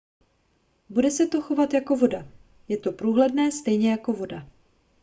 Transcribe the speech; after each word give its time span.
bude 0.89 1.11
se 1.11 1.27
to 1.27 1.41
chovat 1.41 1.73
jako 1.73 1.95
voda 1.95 2.27
je 2.67 2.77
to 2.77 2.91
průhledné 2.91 3.51
stejně 3.51 3.91
jako 3.91 4.13
voda 4.13 4.47